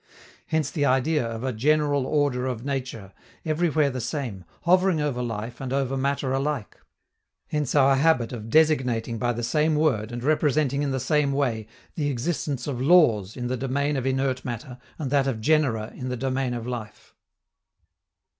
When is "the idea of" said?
0.71-1.43